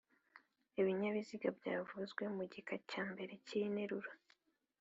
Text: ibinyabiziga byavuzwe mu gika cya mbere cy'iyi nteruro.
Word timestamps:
ibinyabiziga 0.79 1.47
byavuzwe 1.57 2.23
mu 2.35 2.43
gika 2.51 2.75
cya 2.89 3.03
mbere 3.11 3.33
cy'iyi 3.45 3.67
nteruro. 3.73 4.09